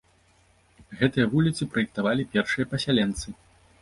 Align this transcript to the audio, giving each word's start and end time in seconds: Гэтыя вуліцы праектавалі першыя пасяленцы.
Гэтыя 1.01 1.27
вуліцы 1.33 1.67
праектавалі 1.75 2.27
першыя 2.35 2.65
пасяленцы. 2.73 3.27